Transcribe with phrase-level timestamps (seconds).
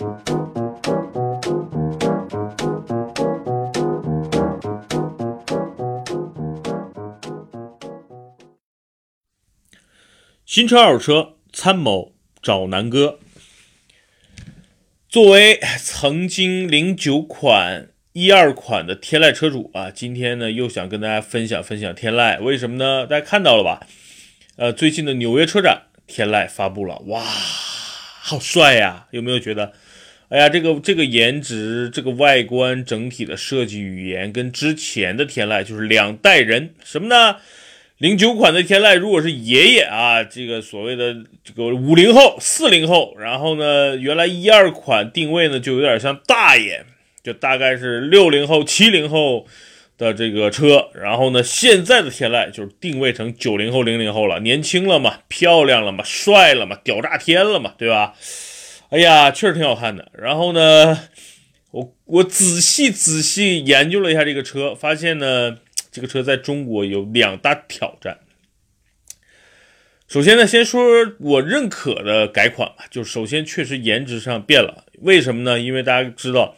[0.00, 0.08] 新
[10.66, 13.18] 车二手车参谋找南哥。
[15.06, 22.40] 作为曾经零九款、一二款的天籁车主啊，今天呢又想跟大家分享分享天籁。
[22.40, 23.06] 为什么呢？
[23.06, 23.86] 大家看到了吧？
[24.56, 29.08] 呃，最近的纽约车展，天籁发布了，哇，好帅呀！
[29.10, 29.74] 有没有觉得？
[30.30, 36.72] 哎呀，这个这个颜值，这个外观整体的设计语言，跟之前的天籁就是两代人。
[36.84, 37.38] 什么呢？
[37.98, 46.84] 零九款的天籁，如果是爷爷啊，这个所谓的这个五零后、四零后，然后呢，原来一二款定位呢就有点像大爷，
[47.24, 49.48] 就大概是六零后、七零后
[49.98, 58.14] 的这个车，然后呢，现在的天籁就是定位成九零后、零零后了，年轻了嘛，漂亮了嘛，帅了嘛，屌炸天了嘛，对吧？
[58.90, 60.12] 哎呀，确实挺好看的。
[60.14, 61.08] 然后呢，
[61.70, 65.58] 我我仔细仔细研究了一下这个车，发现呢。
[65.92, 68.20] 这个车在中国有两大挑战。
[70.06, 70.84] 首先呢，先说
[71.18, 74.84] 我认可的改款吧，就首先确实颜值上变了。
[75.00, 75.58] 为什么呢？
[75.58, 76.54] 因为大家知道，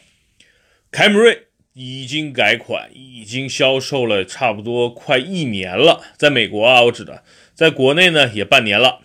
[0.90, 7.22] 凯美瑞已经改款，已经销售了差不多快一年了，在美国啊，我指的，
[7.54, 9.00] 在国内呢也半年了。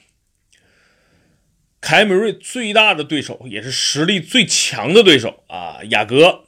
[1.88, 6.44] 凯美瑞最大的对手，也是实力最强的对手啊，雅阁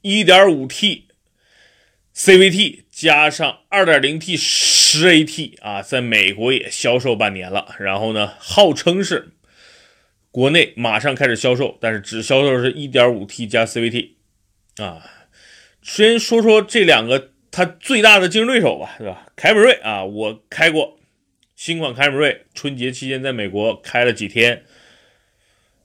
[0.00, 1.02] 1.5T。
[2.14, 7.74] CVT 加上 2.0T 十 AT 啊，在美国也销售半年了。
[7.78, 9.34] 然后呢，号称是
[10.30, 14.12] 国内马上开始销售，但是只销售是 1.5T 加 CVT
[14.78, 15.02] 啊。
[15.82, 19.26] 先说说这两个它最大的竞争对手吧，对吧？
[19.36, 20.95] 凯美瑞啊，我开过
[21.56, 24.62] 新款凯美瑞，春节期间在美国开了几天。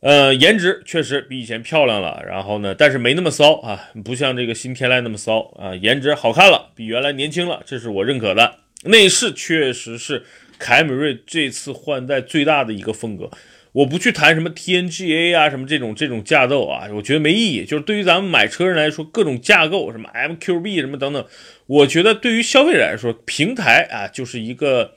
[0.01, 8.59] 呃，颜值确实比以前漂亮了，然后呢，但是没那么骚啊，不像这个新天籁那么骚啊，颜值好看了，比原来年轻了，这是我认可的。
[8.83, 10.25] 内饰确实是
[10.59, 13.31] 凯美瑞这次换代最大的一个风格。
[13.71, 17.63] 我不去谈什么 TNGA 啊，什么这种这种架构啊，我觉得没意义。
[17.63, 21.25] 就是对于咱们买车人来说，各种架构，什么 MQB 什么等等，
[21.67, 24.95] 我觉得对于消费者来说，平台啊就是一个。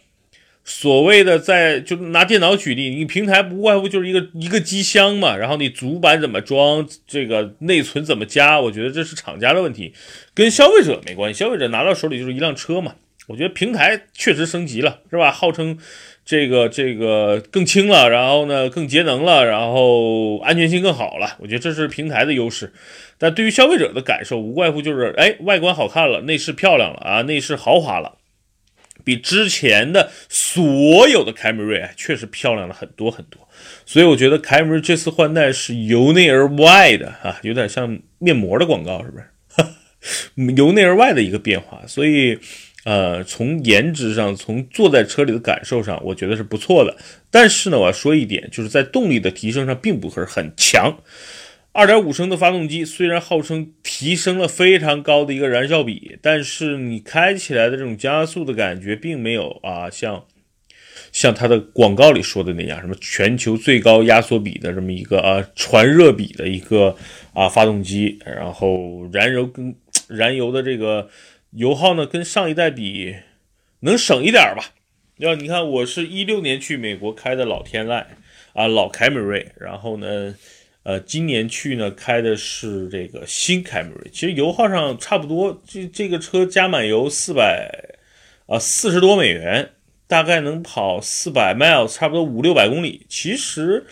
[0.64, 9.92] 所谓的在就拿电脑举例，你平台不外乎就是一个一个机箱嘛，然后你主板怎么装，这个内存怎么加，我觉得这是厂家的问题，
[10.32, 11.38] 跟消费者没关系。
[11.38, 12.94] 消费者拿到手里就是一辆车嘛。
[13.26, 15.30] 我觉得平台确实升级了，是吧？
[15.32, 15.78] 号称
[16.26, 21.36] 这个这个更轻了，然后呢更节能了，然后安全性更好了。
[21.40, 22.72] 我觉得这是平台的优势。
[23.16, 28.18] 但对于消费者的感受，无外乎就是哎，外观好看了，内饰漂亮了啊，内饰豪华了。
[29.04, 33.46] 比之前的所有的凯美瑞啊确实漂亮了很多很多，
[33.86, 39.24] 所以我觉得凯美瑞这次换代是由内而外的啊，有点像面膜的广告，是不是？
[40.56, 42.38] 由内而外的一个变化，所以
[42.84, 46.94] 呃，从颜值上，从坐在车里的感受上，我觉得是不错的。
[47.30, 50.98] 但是呢，我要说一点，就是在动力的提升上，并不是很强。
[51.76, 60.24] 二点五升的发动机虽然号称提升了非常高的一个燃烧比，但是你开起来的这种加速的感觉并没有啊，像
[61.10, 66.96] 像它的广告里说的那样，什么全球最高压缩比的这么一个啊传热比的一个
[67.32, 69.74] 啊发动机，然后燃油跟
[70.06, 71.10] 燃油的这个
[71.50, 73.16] 油耗呢，跟上一代比
[73.80, 74.74] 能省一点吧？
[75.16, 78.04] 要你看，我是一六年去美国开的老天籁
[78.52, 80.36] 啊，老凯美瑞，然后呢。
[80.84, 87.96] 呃，今年去呢开的是这个新凯美瑞，其实油耗上差不多，这这个车加满油四百
[88.46, 89.70] 啊四十多美元，
[90.06, 93.06] 大概能跑四百 miles，差不多五六百公里。
[93.08, 93.86] 其实，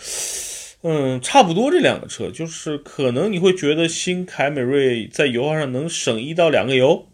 [0.82, 7.08] 嗯，差不多这两个车，就是可能你会觉得新凯美瑞在油耗上能省一到两个油，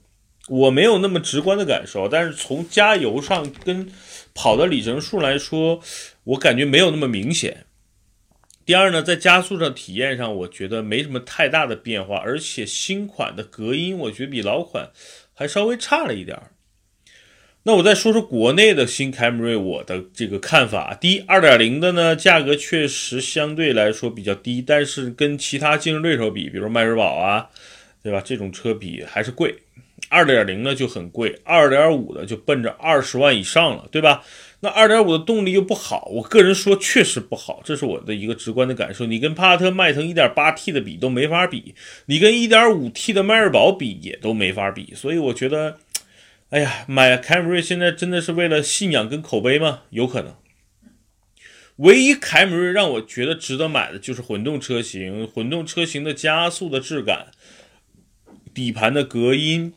[0.48, 3.88] 我没有那么直观的感受，但是从加油上跟
[4.34, 5.80] 跑的里程数来说，
[6.24, 7.64] 我感觉没有那么明显。
[8.68, 14.90] 第二呢，在加速上体验上，我觉得没什么太大的变化，而且新款的隔音，我觉得比老款
[15.32, 16.50] 还稍微差了一点儿。
[17.62, 20.93] 那我再说说国内的新凯美瑞，我的这个看法。
[20.93, 27.48] 第一，二点零的呢，价格确实相对来说比较低，但是跟其他竞争对手比，比如迈锐宝啊，
[28.02, 28.20] 对吧？
[28.22, 29.54] 这种车比还是贵。
[30.08, 34.22] 二点零呢就很贵，二点五的就奔着二十万以上了，对吧？
[34.60, 39.06] 那二点五的动力又不好，我个人说确实不好，这是我的一个直观的感受。
[39.06, 41.76] 你跟帕萨特、迈腾一点八 T 的比都没法比，
[42.06, 44.93] 你跟一点五 T 的迈锐宝比也都没法比。
[44.96, 45.78] 所以我觉得，
[46.50, 49.82] 哎呀，买凯美瑞现在真的是为了信仰跟口碑吗？
[49.90, 50.34] 有可能。
[51.76, 57.28] 唯一凯美瑞让我觉得值得买的就是混动车型，混动车型的加速的质感，
[58.52, 59.75] 底盘的隔音。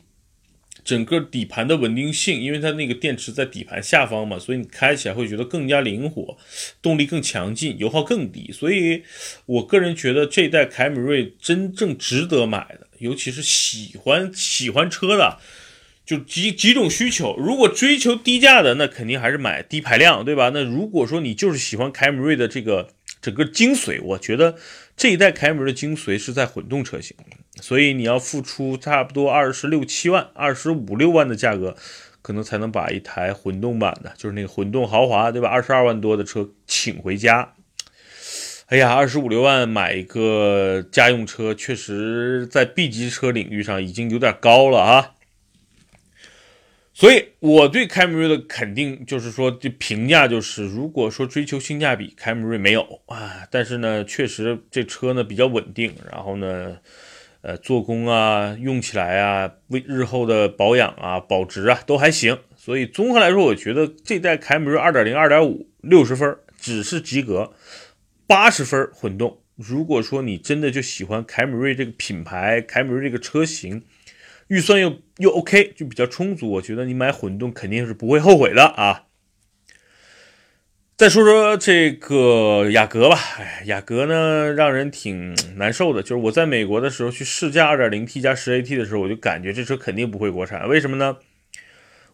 [0.84, 6.36] 整个底盘的稳定性，因为它那个电池在底盘下方嘛，所以你开起来会觉得更加灵活，
[6.80, 8.50] 动力更强劲，油耗更低。
[8.52, 9.02] 所以
[9.46, 15.38] 我个人觉得这代凯美瑞真正值得买的，尤其是喜欢喜欢车的，
[16.04, 17.36] 就几几种需求。
[17.38, 20.50] 如果追求低价的，那肯定还是买低排量，对吧？
[20.52, 22.88] 那如果说你就是喜欢凯美瑞的这个
[23.20, 24.56] 整个精髓，我觉得
[24.96, 27.16] 这一代凯美瑞的精髓是在混动车型。
[27.60, 31.76] 所以你要付出差不多二十六七万、二十五六万的价格，
[32.22, 35.48] 可能才能把一台混动版的，就是那个混动豪华，对吧？
[35.48, 37.52] 二十二万多的车请回家。
[38.66, 45.10] 哎呀，二十五六万买一个家用车，确实在 B 级车领域上已经有点高了啊。
[46.94, 53.46] 所以我对凯美瑞的肯定就是说，这评价就是，如果说追求性价比，凯美瑞没有啊。
[53.50, 56.78] 但是呢，确实这车呢比较稳定，然后呢。
[57.44, 67.52] 呃，做工啊，用起来啊，为日后的保养啊、保值啊都还行，所以综合来说，我觉得这代凯美瑞2.0、2.5六十分只是及格，
[68.28, 69.40] 八十分混动。
[69.56, 73.82] 如果说你真的就喜欢凯美瑞这个品牌，凯美瑞这个车型，
[74.52, 79.04] 预算又又 OK，就比较充足，我觉得你买混动肯定是不会后悔的啊。
[80.94, 86.02] 再说说这个雅阁吧，哎，雅阁呢让人挺难受的。
[86.02, 90.68] 就是我在美国的时候去试驾 2.0T 加 10AT 的时候，我就感觉这车肯定不会国产。
[90.68, 91.16] 为什么呢？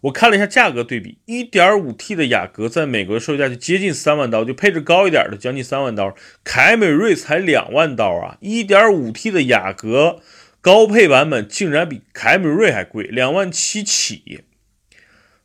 [0.03, 6.15] 我看了一下价格对比，1.5T 的雅阁在美国的售价就接近三万刀，就配置高一点的将近三万刀，
[6.45, 10.21] 凯美瑞才两万刀啊！1.5T 的雅阁
[10.69, 14.45] 高配版本竟然比凯美瑞还贵，两万七起。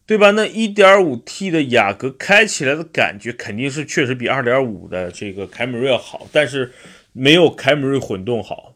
[0.06, 0.32] 对吧？
[0.32, 6.74] 那 1.5T 的雅阁开起来的感觉肯定是确实比2.5的这个凯美瑞要好，但是
[7.14, 8.76] 没有凯美瑞混动好。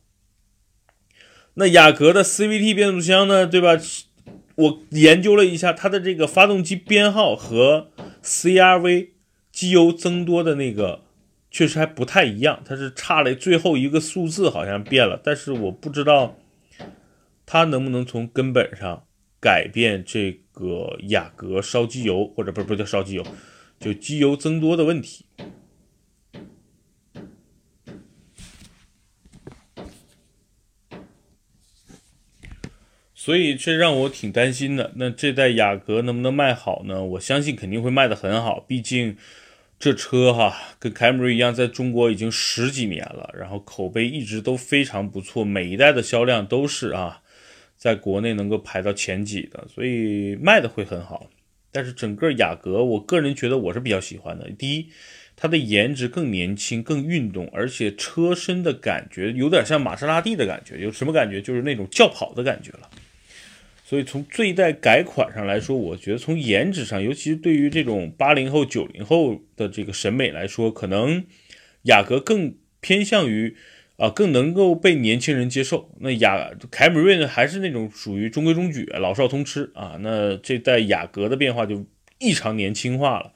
[1.55, 3.45] 那雅阁的 CVT 变速箱呢？
[3.45, 3.77] 对吧？
[4.55, 7.91] 我研究了一下，它的这个发动机编号和
[8.23, 9.09] CRV
[9.51, 11.01] 机油增多的那个
[11.51, 16.37] 确实还不太一样，它是差了最后一个数字好像变了，但是我不知道
[17.45, 19.05] 它能不能从根本上
[19.39, 20.39] 改变这。
[20.57, 23.23] 个雅阁烧机油，或者不是不叫烧机油，
[23.79, 25.27] 就机油增多的问题。
[33.13, 34.93] 所以这让我挺担心的。
[34.95, 37.03] 那这代雅阁能不能卖好呢？
[37.03, 39.15] 我相信肯定会卖的很好，毕竟
[39.79, 47.21] 这车哈跟凯美瑞一样，在中国已经十几年了，然后口碑一直都非常不错，每一代的销量都是啊。
[47.77, 51.29] 在国内能够排到前几的，所以卖的会很好。
[51.71, 54.49] 但是整个雅阁，我个人觉得我是比较喜欢的。
[54.57, 54.89] 第一，
[55.35, 60.79] 它的颜值更年轻、更运动，而且车身的感觉有点像玛莎拉蒂的感觉。
[60.79, 61.39] 有什么感觉？
[61.39, 62.89] 就是那种轿跑的感觉了。
[63.87, 71.23] 所以从这一代改款上来说，我觉得从颜值上，尤其是对于这种八零后、九零后的这个审美来说，可能
[71.83, 73.55] 雅阁更偏向于。
[73.97, 75.89] 啊，更能够被年轻人接受。
[76.01, 79.97] 那雅凯美瑞呢，还是那种属于中规中矩、老少通吃啊。
[80.01, 81.83] 那这代雅阁的变化就
[82.19, 83.33] 异常年轻化了，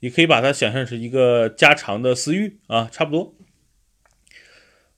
[0.00, 3.36] 你可以把它想象成一个加长的思域啊，差不多。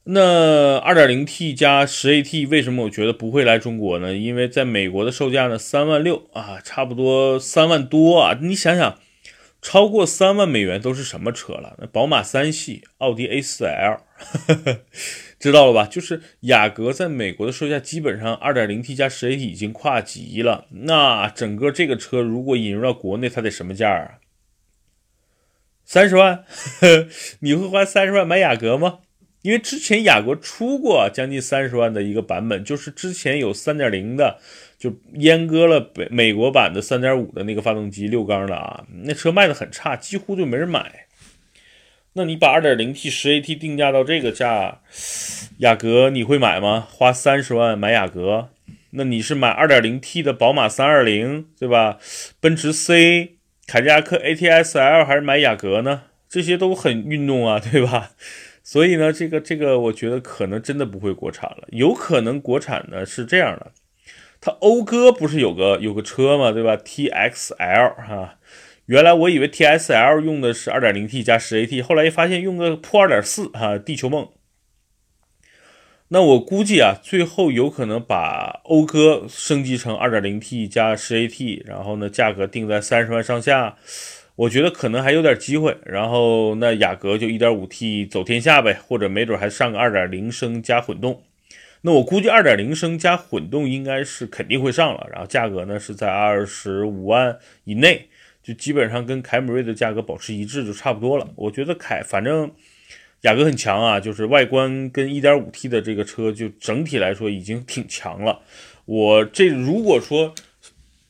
[0.05, 4.15] 那 2.0T 加 10AT 为什么我觉得不会来中国呢？
[4.15, 8.39] 因为在美国的售价呢，三万六啊，差不多三万多啊。
[8.41, 8.99] 你想想。
[9.65, 11.77] 超过三万美元都是什么车了？
[11.79, 14.01] 那宝马三系、奥迪 A4L，
[15.39, 15.87] 知道了吧？
[15.87, 20.67] 就是雅阁在美国的售价基本上 2.0T 加 10AT 已经跨级了。
[20.71, 24.19] 那整个这个车如果引入到国内，它得什么价啊？
[25.85, 26.45] 三十万？
[27.39, 28.99] 你会花三十万买雅阁吗？
[29.43, 34.39] 因为之前雅阁出过将近三十万的一个版本，就是之前有3.0的。
[34.79, 41.07] 就阉割了北美国版的三点五的那个发动机六缸的啊，那车卖的很差，几乎就没人买。
[42.15, 44.81] 那你把二点零 T 十 AT 定价到这个价，
[45.59, 46.89] 雅阁你会买吗？
[46.91, 48.49] 花三十万买雅阁，
[48.91, 52.01] 那你是买二点零 T 的宝马三二零对吧？
[52.41, 53.37] 奔驰 C、
[53.69, 56.03] 凯迪拉克 ATS-L 还是买雅阁呢？
[56.29, 58.11] 这些都很运动啊，对吧？
[58.63, 63.73] 所以呢，这个这个我觉得可能真的不会国产了，有可能国产呢是这样的。
[64.41, 66.53] 它讴歌不是有个有个车吗？
[66.53, 68.39] 对吧？T X L 哈，
[68.87, 74.29] 原来我以为 T S L 用的是 2.0T 加 10AT，后来一发现用个破2.4哈，地球梦。
[76.09, 83.77] 那我估计啊，最后有可能把讴歌升级成 2.0T 加 10AT，然后呢，价格定在三十万上下。
[84.37, 85.77] 我觉得可能还有点机会。
[85.85, 91.23] 然后那雅阁就 1.5T 走天下呗，或者没准还上个2.0升加混动。
[91.83, 98.09] 那我估计2.0升加混动应该是肯定会上了，然后价格呢是在二十五万以内，
[98.43, 101.29] 就基本上跟凯美瑞的价格保持一致就差不多了。
[101.37, 102.51] 我觉得凯反正。
[103.23, 108.41] 雅阁很强啊，就是外观跟 1.5T 的这个车就整体来说已经挺强了。
[108.85, 110.35] 我这如果说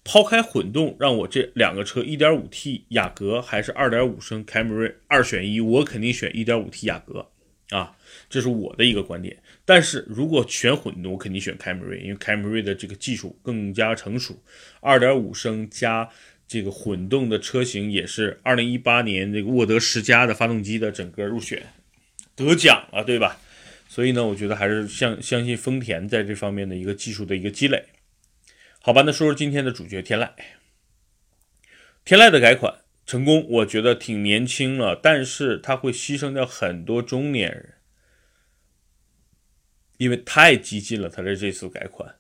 [0.05, 7.29] 抛开混动，让我这两个车 1.5T 雅阁还是2.5升凯美瑞二选一，我肯定选 1.5T 雅阁
[7.71, 7.97] 啊，
[8.29, 9.37] 这是我的一个观点。
[9.65, 14.43] 但是如果选混动，我肯定选凯美瑞，因为凯美瑞的这个技术更加成熟
[14.81, 16.09] ，2.5升加
[16.49, 21.63] 这个混动的车型也是2018年这个沃德十佳的发动机的整个入选。
[22.35, 23.39] 得奖了，对吧？
[23.89, 27.85] 所以呢，我觉得还是相相信丰田在这方面的一个技术的一个积累。
[28.85, 30.31] 好吧，那说说今天的主角天籁。
[32.05, 37.75] 天籁的改款成功，我觉得挺年轻了，但是它会牺牲掉很多中年人，
[39.99, 41.09] 因为太激进了。
[41.09, 42.17] 它的这次改款。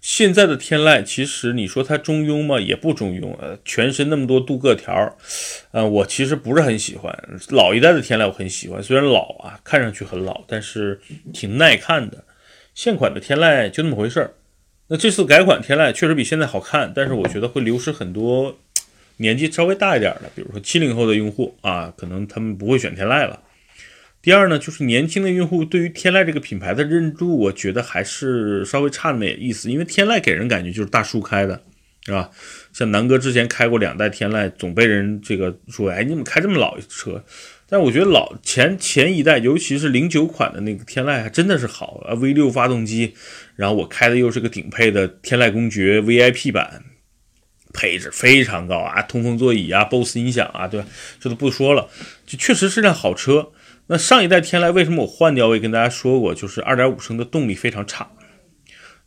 [0.00, 2.58] 现在的天籁，其实你说它中庸吗？
[2.58, 3.36] 也不中庸。
[3.38, 5.18] 呃，全身那么多镀铬条，
[5.72, 7.14] 呃，我其实不是很喜欢。
[7.50, 10.98] 老一代的天籁我很喜欢，虽然老啊，看上去很老，但是
[11.34, 12.24] 挺耐看的。
[12.74, 14.34] 现款的天籁就那么回事儿。
[14.88, 18.58] 那这次改款天籁确实比现在好看，但是我觉得会流失很多
[19.18, 23.40] 年纪稍微大一点的，比如说七零后的用户啊，可能他们不会选天籁了。
[24.20, 29.70] 第二呢，就是年轻的用户对于天籁这个品牌的认知，我觉得还是稍微差那么点意思。
[29.70, 31.60] 因为天籁给人感觉就是大叔开的，
[32.04, 32.30] 是吧？
[32.72, 37.22] 像南哥之前开过两代天籁，总被人这个说，哎，你怎么开这么老一车？
[37.68, 43.14] 但我觉得老前前一代，尤其是零九款的那个天籁，还真的是好啊，V 六发动机，
[43.56, 46.82] 然后我开的又是个顶配的天籁公爵 VIP 版，
[47.72, 50.86] 配置非常高啊，通风座椅啊，BOSS 音响啊，对吧？
[51.18, 51.88] 这都不说了，
[52.26, 53.52] 就确实是辆好车。
[53.86, 55.48] 那上一代天籁为什么我换掉？
[55.48, 58.10] 我也跟大家说过，就是2.5升的动力非常差。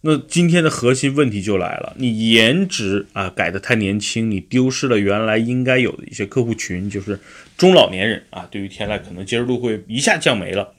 [0.08, 7.20] 那今天的核心问题就来了，你颜值啊改的太年轻，你丢失了原来应该有的一些客户群，就是
[7.58, 10.76] 中老年人啊，对于天籁可能接受度会一下降没了。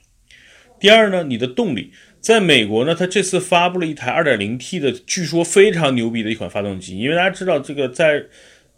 [0.79, 1.91] 第二呢，你的动力，
[2.21, 8.25] 在美国呢，它这次发布了一台 2.0T 的，据说非常牛逼的一款发动机，因为大家知道这个在。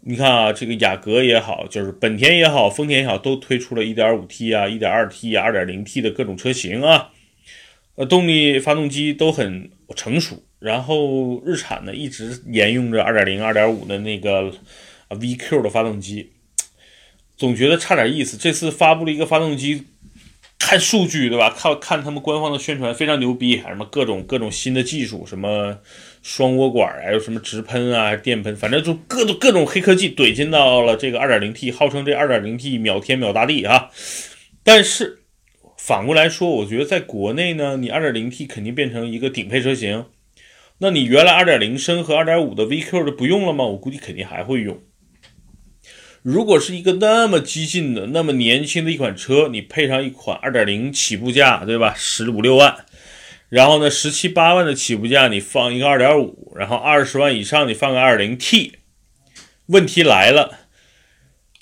[0.01, 7.09] 你看啊，这个雅阁也好，就是本田也好，丰田也好，都推出了 1.5T 啊、1.2T 啊、2.0T 的各种车型啊。
[7.99, 14.49] 呃，动力发动机都很成熟，然后日产呢一直沿用着2.0、2.5的那个
[15.09, 16.31] VQ 的发动机，
[17.35, 18.37] 总觉得差点意思。
[18.37, 19.87] 这次发布了一个发动机。
[20.61, 21.49] 看数据对吧？
[21.49, 25.79] 靠看他们官方的宣传非常牛逼，什么各种各种新的技术，什么
[26.21, 33.89] 双涡管啊，有什么直喷啊、电喷，反正就各种各种黑科技怼进到了这个 2.0T，号称这 2.0T 秒天秒大地啊。
[34.63, 35.18] 但是
[35.89, 40.05] 反过来说，我觉得在国内呢，你 2.0T 肯定变成一个顶配车型，
[40.77, 43.63] 那你原来2.0升和2.5的 VQ 的不用了吗？
[43.65, 44.79] 我估计肯定还会用。
[46.21, 51.95] 如果是一个那么激进的、那么年轻的一款车，你配上一款2.0起步价，对吧？
[51.97, 52.85] 十五六万，
[53.49, 58.73] 然后呢，十七八万的起步价，你放一个2.5，然后二十万以上你放个 2.0T。
[59.65, 60.58] 问题来了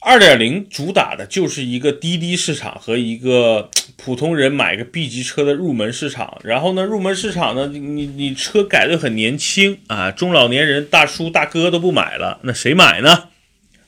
[0.08, 6.40] ，2.0主打的就是一个滴滴市场和一个 普通人买个 B 级车的入门市场。
[6.44, 13.26] 然后呢，入门市场呢，你你车改的很年轻啊，中老年人、大叔大哥都不买了，那谁买呢？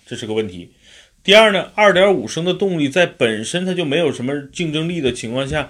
[0.06, 0.72] 这是个问题。
[1.24, 5.70] 第二呢，二点五升的动力在本身它就没有什么竞争力的情况下，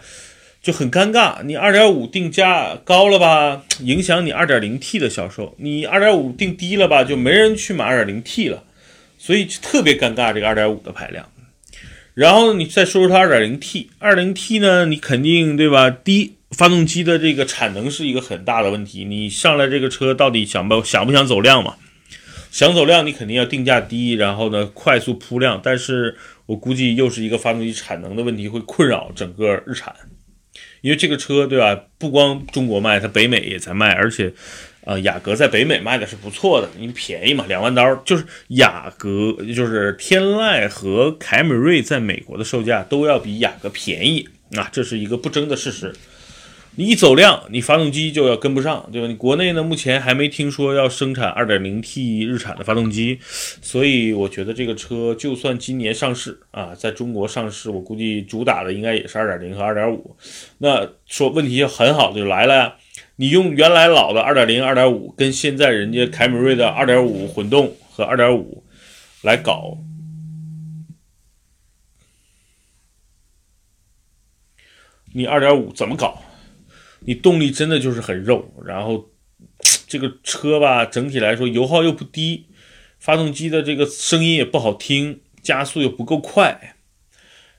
[0.61, 1.43] 就很尴尬。
[1.43, 8.63] 你二点五定价高了吧，影响你二点零 T 的销售；你二点五定低了吧，就没人去买二点零 T 了，
[9.19, 10.33] 所以特别尴尬。
[10.33, 11.29] 这个二点五的排量。
[12.15, 15.91] 然后你再说说它二点零 T，二零 T 呢，你肯定对吧？
[15.91, 19.05] 低发动机的这个产能是一个很大的问题。
[19.05, 21.75] 你上来这个车到底想不想不想走量嘛？
[22.51, 25.61] 想走量，你肯定要定价低，然后呢快速铺量。
[25.63, 29.93] 但是我估计又是一个发动机产能的问题，会困扰整个日产。
[30.81, 31.79] 因为这个车，对吧？
[31.97, 34.31] 不光中国卖，它北美也在卖，而且，
[34.85, 37.95] 呃，雅阁在北美卖的是不错的，因为便宜嘛，两万刀。
[38.05, 45.93] 就是雅阁，就是天籁和凯美瑞在美国的售价都要比雅阁便宜啊，这是一个不争的事实。
[46.79, 49.07] 你一走量，你发动机就要跟不上，对吧？
[49.09, 53.19] 你国内呢，目前还没听说要生产 2.0T 日产的发动机，
[53.61, 59.99] 所以我觉得这个车就算今年上市啊，在中国上市，我估计主打的应该也是2.0和2.5。
[60.59, 62.75] 那说问题就很好的就来了呀，
[63.17, 68.61] 你用原来老的2.0、2.5跟现在人家凯美瑞的2.5混动和2.5，
[69.23, 69.77] 来搞。
[75.11, 76.21] 你二点五怎么搞？
[77.01, 79.09] 你动力真的就是很肉，然后
[79.87, 82.47] 这个车吧，整体来说油耗又不低，
[82.99, 86.75] 发动机的这个声音也不好听，加速又不够快。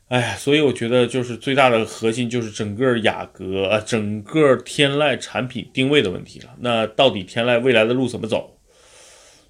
[0.09, 6.54] 哎呀，所以我觉得就是最大的核心就是整个雅阁啊，整个天籁产品定位的问题了。
[6.61, 8.59] 那到底天籁未来的路怎么走？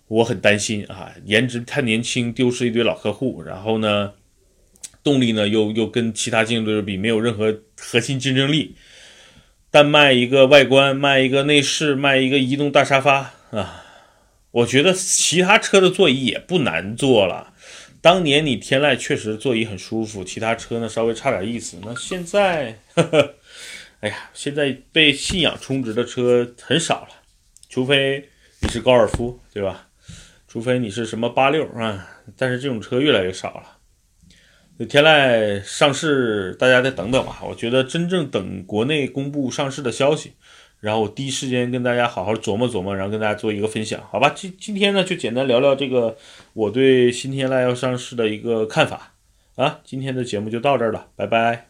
[0.08, 4.12] 我很担心啊，颜值太年轻，丢失一堆老客户，然后呢？
[5.02, 8.76] 动力呢，又又跟其他竞争对手比没有任何核心竞争力，
[9.70, 13.84] 单卖一个外观，卖一个内饰，卖一个移动大沙发啊！
[14.50, 17.52] 我觉得其他车的座椅也不难坐了。
[18.00, 21.78] 当年你天籁确实座椅很舒服，其他车呢稍微差点意思。
[21.84, 23.34] 那现在，呵呵，
[24.00, 27.08] 哎呀，现在被信仰充值的车很少了，
[27.68, 28.28] 除非
[28.60, 29.86] 你是高尔夫，对吧？
[30.48, 33.76] 除非你是什么八六啊，但是这种车越来越少了。
[34.86, 37.40] 天籁上市，大家再等等吧。
[37.46, 40.32] 我觉得真正等国内公布上市的消息，
[40.80, 44.32] 然后我第一时间跟大家好好琢磨琢磨，然后跟大家做一个分享，好吧？
[44.34, 46.16] 今今天呢，就简单聊聊这个
[46.54, 49.14] 我对新天籁要上市的一个看法
[49.56, 49.80] 啊。
[49.84, 51.69] 今天的节目就到这儿了，拜拜。